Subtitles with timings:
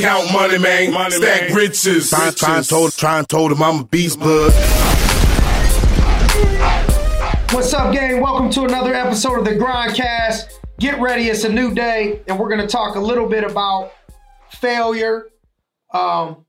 [0.00, 0.94] Count money, man.
[0.94, 1.54] Money, Stack man.
[1.54, 2.08] riches.
[2.08, 4.50] Try, try and told, try told him I'm a beast, bud.
[7.52, 8.22] What's up, gang?
[8.22, 10.54] Welcome to another episode of the Grindcast.
[10.78, 13.92] Get ready, it's a new day, and we're going to talk a little bit about
[14.48, 15.26] failure,
[15.92, 16.46] um,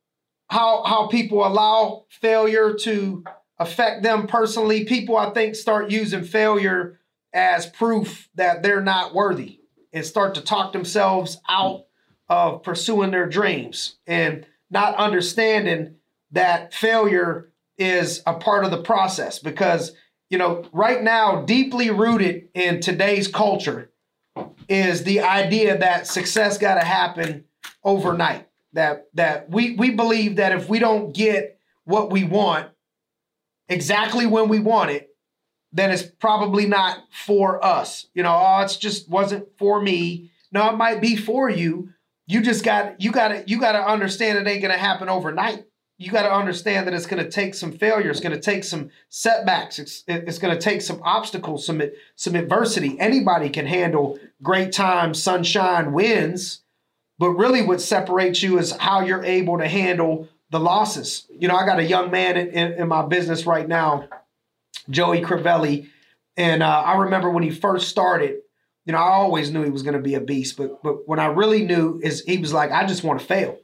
[0.48, 3.26] how how people allow failure to
[3.60, 4.86] affect them personally.
[4.86, 7.02] People, I think, start using failure
[7.34, 9.60] as proof that they're not worthy
[9.92, 11.82] and start to talk themselves out
[12.32, 15.95] of pursuing their dreams and not understanding
[16.31, 19.91] that failure is a part of the process because
[20.30, 23.91] you know right now deeply rooted in today's culture
[24.70, 27.44] is the idea that success got to happen
[27.84, 32.70] overnight that that we we believe that if we don't get what we want
[33.67, 35.11] exactly when we want it
[35.73, 38.08] then it's probably not for us.
[38.13, 40.31] You know, oh, it's just wasn't for me.
[40.52, 41.89] No, it might be for you.
[42.31, 45.09] You just got you got to you got to understand it ain't going to happen
[45.09, 45.66] overnight.
[45.98, 48.09] You got to understand that it's going to take some failure.
[48.09, 49.78] It's going to take some setbacks.
[49.78, 51.81] It's, it's going to take some obstacles, some
[52.16, 52.97] some adversity.
[53.00, 56.61] Anybody can handle great times, sunshine, wins,
[57.19, 61.28] but really what separates you is how you're able to handle the losses.
[61.38, 64.08] You know, I got a young man in, in, in my business right now
[64.89, 65.89] Joey Crivelli.
[66.38, 68.39] And uh, I remember when he first started,
[68.86, 71.20] you know, I always knew he was going to be a beast, but but when
[71.20, 73.58] I really knew is he was like, I just want to fail.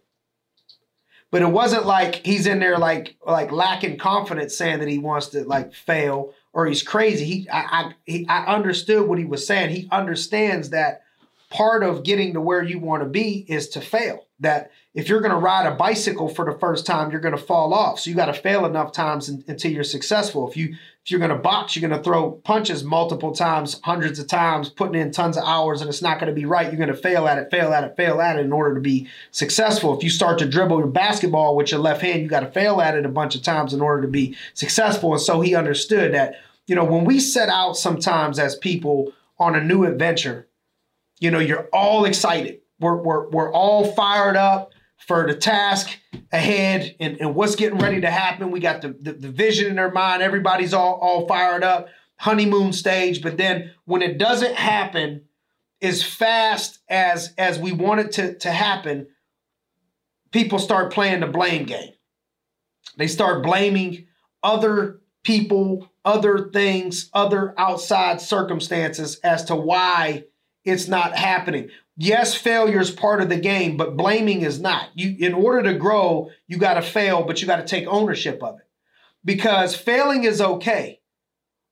[1.29, 5.27] But it wasn't like he's in there like like lacking confidence, saying that he wants
[5.27, 7.25] to like fail or he's crazy.
[7.25, 9.71] He I I, he, I understood what he was saying.
[9.71, 11.01] He understands that
[11.49, 14.25] part of getting to where you want to be is to fail.
[14.39, 17.41] That if you're going to ride a bicycle for the first time, you're going to
[17.41, 17.99] fall off.
[17.99, 20.47] So you got to fail enough times in, until you're successful.
[20.49, 24.19] If you if you're going to box, you're going to throw punches multiple times, hundreds
[24.19, 26.67] of times, putting in tons of hours, and it's not going to be right.
[26.67, 28.81] You're going to fail at it, fail at it, fail at it in order to
[28.81, 29.95] be successful.
[29.95, 32.81] If you start to dribble your basketball with your left hand, you got to fail
[32.81, 35.13] at it a bunch of times in order to be successful.
[35.13, 39.55] And so he understood that, you know, when we set out sometimes as people on
[39.55, 40.45] a new adventure,
[41.19, 42.61] you know, you're all excited.
[42.79, 45.97] We're, we're, we're all fired up for the task
[46.31, 48.51] ahead and, and what's getting ready to happen.
[48.51, 50.21] We got the, the, the vision in their mind.
[50.21, 53.21] Everybody's all, all fired up, honeymoon stage.
[53.21, 55.23] But then when it doesn't happen
[55.81, 59.07] as fast as as we want it to, to happen,
[60.31, 61.93] people start playing the blame game.
[62.97, 64.07] They start blaming
[64.43, 70.23] other people, other things, other outside circumstances as to why
[70.67, 71.69] it's not happening.
[71.95, 74.89] Yes, failure is part of the game, but blaming is not.
[74.93, 78.43] You in order to grow, you got to fail, but you got to take ownership
[78.43, 78.67] of it.
[79.25, 80.99] Because failing is okay.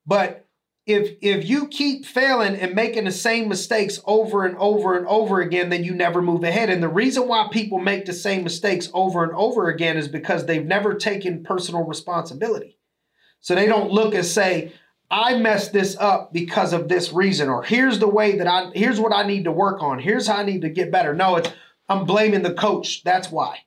[0.07, 0.47] But
[0.85, 5.41] if if you keep failing and making the same mistakes over and over and over
[5.41, 6.69] again, then you never move ahead.
[6.69, 10.45] And the reason why people make the same mistakes over and over again is because
[10.45, 12.77] they've never taken personal responsibility.
[13.41, 14.73] So they don't look and say,
[15.09, 18.99] I messed this up because of this reason, or here's the way that I, here's
[18.99, 19.99] what I need to work on.
[19.99, 21.13] Here's how I need to get better.
[21.13, 21.51] No, it's,
[21.87, 23.03] I'm blaming the coach.
[23.03, 23.59] That's why.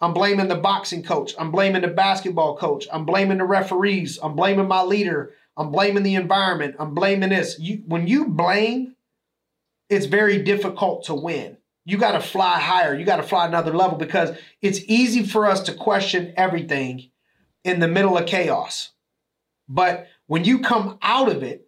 [0.00, 1.34] I'm blaming the boxing coach.
[1.38, 2.86] I'm blaming the basketball coach.
[2.92, 4.18] I'm blaming the referees.
[4.22, 5.34] I'm blaming my leader.
[5.56, 6.76] I'm blaming the environment.
[6.78, 7.58] I'm blaming this.
[7.58, 8.96] You, when you blame,
[9.88, 11.58] it's very difficult to win.
[11.84, 12.98] You got to fly higher.
[12.98, 17.10] You got to fly another level because it's easy for us to question everything
[17.64, 18.90] in the middle of chaos.
[19.68, 21.66] But when you come out of it,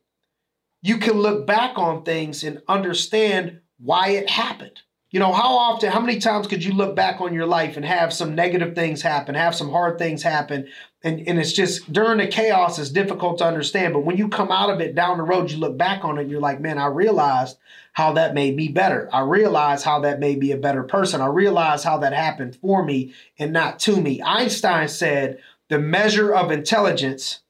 [0.83, 4.83] you can look back on things and understand why it happened.
[5.11, 7.85] You know, how often, how many times could you look back on your life and
[7.85, 10.69] have some negative things happen, have some hard things happen?
[11.03, 13.95] And, and it's just during the chaos, it's difficult to understand.
[13.95, 16.23] But when you come out of it down the road, you look back on it
[16.23, 17.59] and you're like, man, I realized
[17.95, 19.09] how that made me better.
[19.13, 21.21] I realized how that made me a better person.
[21.21, 24.23] I realized how that happened for me and not to me.
[24.23, 27.41] Einstein said the measure of intelligence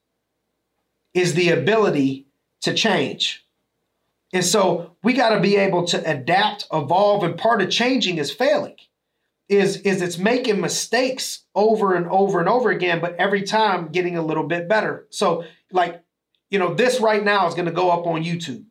[1.15, 2.27] is the ability
[2.63, 3.45] to change.
[4.33, 8.31] And so we got to be able to adapt, evolve, and part of changing is
[8.31, 8.77] failing.
[9.49, 14.17] Is, is it's making mistakes over and over and over again, but every time getting
[14.17, 15.07] a little bit better.
[15.11, 16.03] So, like,
[16.49, 18.65] you know, this right now is going to go up on YouTube.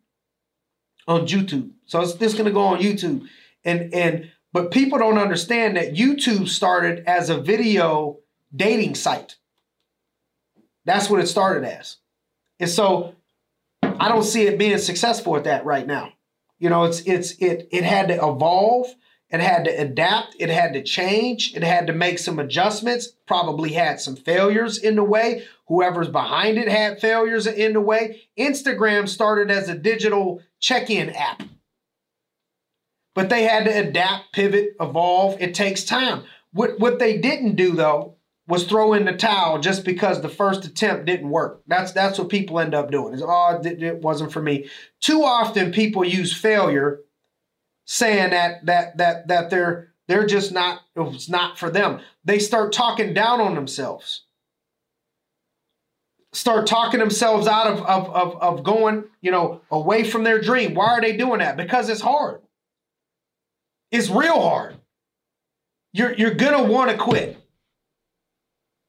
[1.07, 1.71] On YouTube.
[1.85, 3.27] So it's this going to go on YouTube.
[3.63, 8.19] And and but people don't understand that YouTube started as a video
[8.55, 9.35] dating site.
[10.85, 11.97] That's what it started as.
[12.61, 13.15] And so
[13.83, 16.13] I don't see it being successful at that right now.
[16.59, 18.87] You know, it's it's it it had to evolve,
[19.31, 23.73] it had to adapt, it had to change, it had to make some adjustments, probably
[23.73, 25.45] had some failures in the way.
[25.67, 28.23] Whoever's behind it had failures in the way.
[28.37, 31.43] Instagram started as a digital check-in app.
[33.15, 35.41] but they had to adapt, pivot, evolve.
[35.41, 36.23] It takes time.
[36.53, 38.15] What what they didn't do though
[38.51, 41.61] was throw in the towel just because the first attempt didn't work.
[41.67, 43.13] That's that's what people end up doing.
[43.13, 44.69] Is oh, it, it wasn't for me.
[44.99, 46.99] Too often people use failure,
[47.85, 52.01] saying that that that that they're they're just not it's not for them.
[52.25, 54.25] They start talking down on themselves.
[56.33, 60.73] Start talking themselves out of, of, of, of going, you know, away from their dream.
[60.73, 61.57] Why are they doing that?
[61.57, 62.41] Because it's hard.
[63.91, 64.75] It's real hard.
[65.93, 67.40] You're, you're gonna want to quit.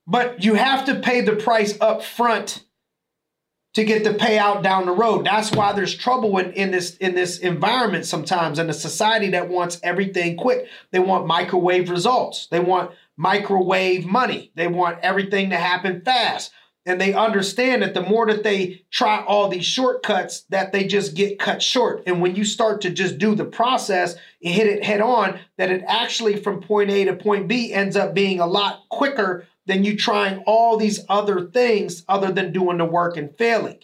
[0.06, 2.64] But you have to pay the price up front
[3.74, 5.24] to get the payout down the road.
[5.24, 9.48] That's why there's trouble in, in this in this environment sometimes in a society that
[9.48, 10.66] wants everything quick.
[10.90, 12.48] They want microwave results.
[12.48, 14.52] They want microwave money.
[14.54, 16.52] They want everything to happen fast.
[16.84, 21.14] And they understand that the more that they try all these shortcuts, that they just
[21.14, 22.02] get cut short.
[22.06, 25.70] And when you start to just do the process and hit it head on, that
[25.70, 29.84] it actually from point A to point B ends up being a lot quicker than
[29.84, 33.78] you trying all these other things other than doing the work and failing.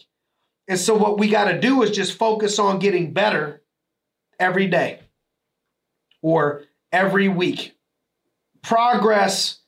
[0.66, 3.62] And so, what we got to do is just focus on getting better
[4.38, 5.00] every day
[6.20, 7.74] or every week.
[8.62, 9.60] Progress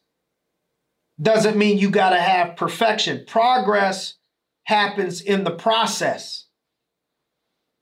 [1.21, 3.25] doesn't mean you got to have perfection.
[3.27, 4.15] Progress
[4.65, 6.47] happens in the process.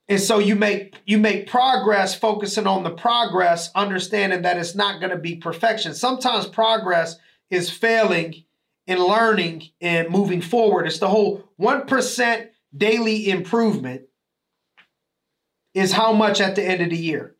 [0.09, 5.01] And so you make you make progress focusing on the progress, understanding that it's not
[5.01, 5.95] going to be perfection.
[5.95, 7.17] Sometimes progress
[7.51, 8.45] is failing
[8.87, 10.87] in learning and moving forward.
[10.87, 14.03] It's the whole 1% daily improvement
[15.75, 17.37] is how much at the end of the year.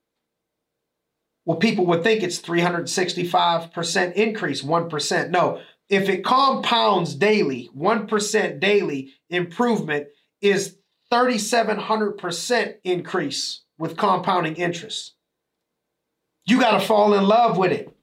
[1.47, 5.31] Well, people would think it's 365% increase, 1%.
[5.31, 10.09] No, if it compounds daily, 1% daily improvement
[10.41, 10.77] is
[11.11, 15.15] 3,700% increase with compounding interest.
[16.47, 17.95] You got to fall in love with it.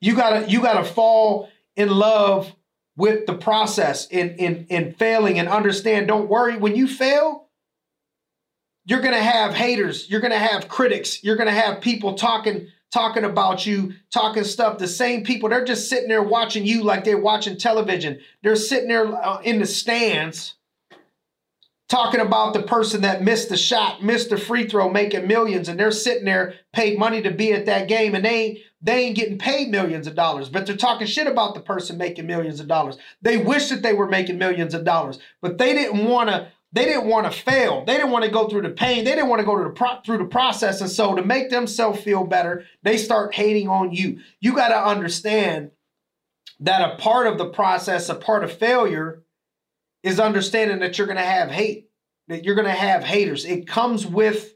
[0.00, 2.54] You gotta you gotta fall in love
[2.96, 6.08] with the process in in in failing and understand.
[6.08, 7.48] Don't worry when you fail.
[8.84, 10.08] You're gonna have haters.
[10.08, 11.24] You're gonna have critics.
[11.24, 14.78] You're gonna have people talking talking about you, talking stuff.
[14.78, 18.20] The same people they're just sitting there watching you like they're watching television.
[18.42, 20.54] They're sitting there uh, in the stands
[21.88, 25.78] talking about the person that missed the shot, missed the free throw, making millions, and
[25.78, 29.16] they're sitting there paid money to be at that game, and they ain't they ain't
[29.16, 32.68] getting paid millions of dollars, but they're talking shit about the person making millions of
[32.68, 32.98] dollars.
[33.22, 36.48] They wish that they were making millions of dollars, but they didn't want to.
[36.72, 37.84] They didn't want to fail.
[37.84, 39.04] They didn't want to go through the pain.
[39.04, 40.80] They didn't want to go the pro- through the process.
[40.80, 44.20] And so, to make themselves feel better, they start hating on you.
[44.40, 45.70] You got to understand
[46.60, 49.22] that a part of the process, a part of failure,
[50.02, 51.88] is understanding that you're going to have hate,
[52.28, 53.44] that you're going to have haters.
[53.44, 54.54] It comes with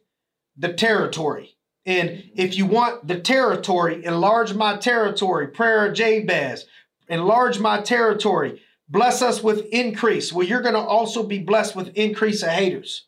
[0.57, 1.57] the territory.
[1.87, 6.67] And if you want the territory, enlarge my territory, prayer Jabez,
[7.09, 10.33] enlarge my territory, bless us with increase.
[10.33, 13.07] Well, you're going to also be blessed with increase of haters.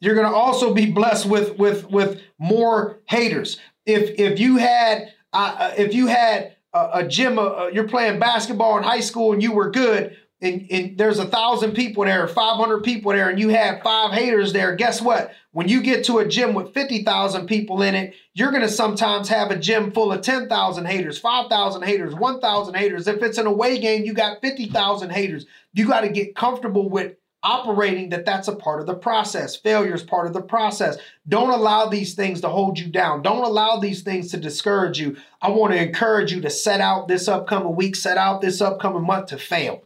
[0.00, 3.58] You're going to also be blessed with with with more haters.
[3.86, 8.18] If if you had uh, uh if you had a, a gym, uh, you're playing
[8.18, 12.26] basketball in high school and you were good, and, and there's a thousand people there,
[12.26, 15.32] 500 people there, and you have five haters there, guess what?
[15.52, 19.28] When you get to a gym with 50,000 people in it, you're going to sometimes
[19.28, 23.06] have a gym full of 10,000 haters, 5,000 haters, 1,000 haters.
[23.06, 25.46] If it's an away game, you got 50,000 haters.
[25.74, 29.54] You got to get comfortable with operating that that's a part of the process.
[29.54, 30.96] Failure is part of the process.
[31.28, 33.22] Don't allow these things to hold you down.
[33.22, 35.16] Don't allow these things to discourage you.
[35.40, 39.04] I want to encourage you to set out this upcoming week, set out this upcoming
[39.04, 39.82] month to fail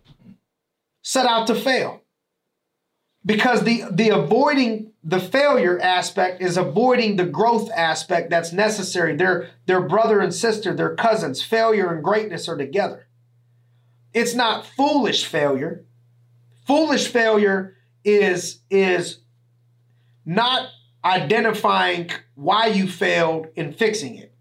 [1.07, 2.03] set out to fail.
[3.25, 9.15] Because the, the avoiding the failure aspect is avoiding the growth aspect that's necessary.
[9.15, 11.41] They're, they're brother and sister, they're cousins.
[11.43, 13.07] Failure and greatness are together.
[14.13, 15.85] It's not foolish failure.
[16.67, 19.21] Foolish failure is, is
[20.25, 20.71] not
[21.05, 24.35] identifying why you failed and fixing it.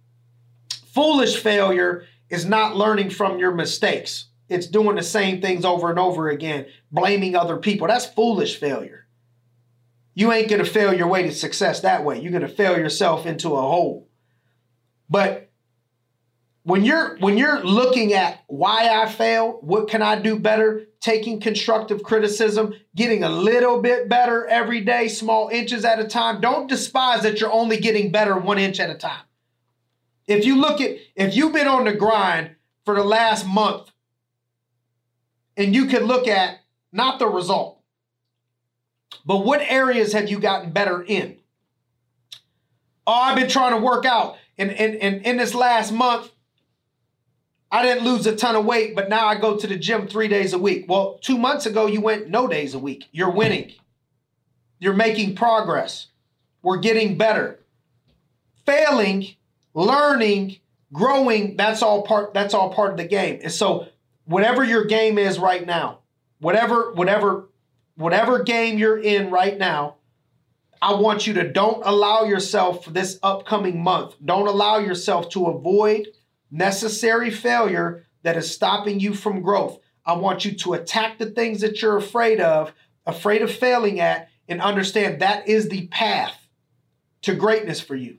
[0.88, 6.00] Foolish failure is not learning from your mistakes it's doing the same things over and
[6.00, 7.88] over again, blaming other people.
[7.88, 9.08] That's foolish failure.
[10.14, 12.20] You ain't going to fail your way to success that way.
[12.20, 14.08] You're going to fail yourself into a hole.
[15.10, 15.50] But
[16.64, 21.40] when you're when you're looking at why I failed, what can I do better, taking
[21.40, 26.68] constructive criticism, getting a little bit better every day, small inches at a time, don't
[26.68, 29.26] despise that you're only getting better one inch at a time.
[30.28, 33.92] If you look at if you've been on the grind for the last month
[35.58, 36.60] and you can look at
[36.92, 37.82] not the result,
[39.26, 41.38] but what areas have you gotten better in?
[43.08, 44.38] Oh, I've been trying to work out.
[44.58, 46.32] And in, in, in this last month,
[47.72, 50.28] I didn't lose a ton of weight, but now I go to the gym three
[50.28, 50.86] days a week.
[50.88, 53.06] Well, two months ago, you went no days a week.
[53.12, 53.74] You're winning.
[54.80, 56.08] You're making progress.
[56.62, 57.60] We're getting better.
[58.66, 59.28] Failing,
[59.74, 60.58] learning,
[60.94, 63.40] growing, that's all part that's all part of the game.
[63.44, 63.88] And so
[64.26, 66.00] whatever your game is right now,
[66.40, 67.50] whatever whatever
[67.96, 69.96] whatever game you're in right now,
[70.82, 74.16] I want you to don't allow yourself this upcoming month.
[74.24, 76.08] Don't allow yourself to avoid
[76.52, 79.80] necessary failure that is stopping you from growth.
[80.06, 82.74] I want you to attack the things that you're afraid of,
[83.06, 86.48] afraid of failing at, and understand that is the path
[87.24, 88.18] to greatness for you.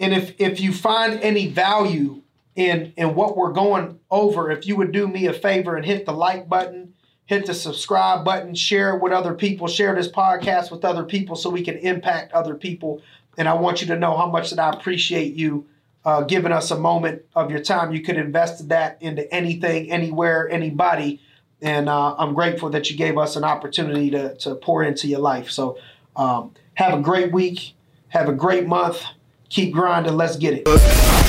[0.00, 2.23] And if if you find any value
[2.56, 6.06] in in what we're going over, if you would do me a favor and hit
[6.06, 6.94] the like button,
[7.26, 11.36] hit the subscribe button, share it with other people, share this podcast with other people
[11.36, 13.02] so we can impact other people.
[13.36, 15.66] And I want you to know how much that I appreciate you
[16.04, 17.92] uh, giving us a moment of your time.
[17.92, 21.20] You could invest that into anything, anywhere, anybody.
[21.62, 25.20] And uh, I'm grateful that you gave us an opportunity to, to pour into your
[25.20, 25.50] life.
[25.50, 25.78] So
[26.14, 27.74] um, have a great week.
[28.08, 29.02] Have a great month.
[29.48, 30.16] Keep grinding.
[30.16, 31.23] Let's get it.